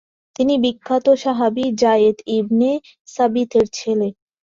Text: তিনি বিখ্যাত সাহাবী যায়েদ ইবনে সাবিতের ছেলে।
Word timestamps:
তিনি 0.35 0.53
বিখ্যাত 0.63 1.05
সাহাবী 1.23 1.65
যায়েদ 1.81 2.17
ইবনে 2.37 2.71
সাবিতের 3.07 3.65
ছেলে। 3.73 4.07